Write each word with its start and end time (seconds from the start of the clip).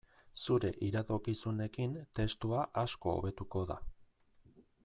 Zure 0.43 0.71
iradokizunekin 0.87 1.93
testua 2.21 2.65
asko 2.85 3.15
hobetuko 3.19 3.67
da. 3.73 3.79